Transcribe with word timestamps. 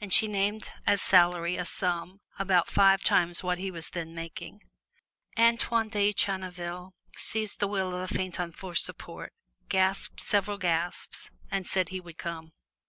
And 0.00 0.12
she 0.12 0.26
named 0.26 0.72
as 0.84 1.00
salary 1.00 1.56
a 1.56 1.64
sum 1.64 2.22
about 2.40 2.66
five 2.66 3.04
times 3.04 3.44
what 3.44 3.58
he 3.58 3.70
was 3.70 3.90
then 3.90 4.12
making. 4.16 4.62
Antoine 5.38 5.88
de 5.90 6.12
Channeville 6.12 6.92
seized 7.16 7.60
the 7.60 7.68
wheel 7.68 7.94
of 7.94 8.08
the 8.08 8.12
phaeton 8.12 8.50
for 8.50 8.74
support, 8.74 9.32
gasped 9.68 10.20
several 10.20 10.58
gasps, 10.58 11.30
and 11.52 11.68
said 11.68 11.90
he 11.90 12.00
would 12.00 12.18
come. 12.18 12.52